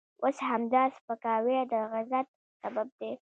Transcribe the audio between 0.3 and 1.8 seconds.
همدا سپکاوی د